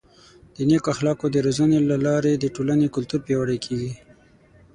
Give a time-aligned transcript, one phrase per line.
[0.55, 3.93] د نیکو اخلاقو د روزنې له لارې د ټولنې کلتور پیاوړی کیږي.